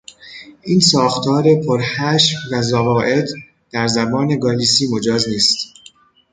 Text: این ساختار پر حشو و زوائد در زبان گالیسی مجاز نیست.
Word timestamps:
این 0.63 0.79
ساختار 0.79 1.43
پر 1.67 1.81
حشو 1.81 2.37
و 2.51 2.61
زوائد 2.61 3.27
در 3.71 3.87
زبان 3.87 4.39
گالیسی 4.39 4.87
مجاز 4.95 5.29
نیست. 5.29 5.67